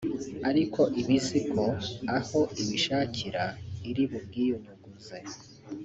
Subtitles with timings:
[0.49, 1.63] ariko iba izi ko
[2.17, 3.43] aho ibishakira
[3.89, 5.19] iri bubwiyunyuguze